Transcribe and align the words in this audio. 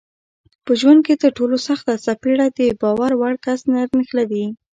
په 0.65 0.71
ژوند 0.79 0.99
کې 1.05 1.19
ترټولو 1.23 1.57
سخته 1.67 1.93
څپېړه 2.05 2.47
دباور 2.57 3.11
وړ 3.17 3.33
کس 3.45 3.59
درنښلوي 3.71 4.45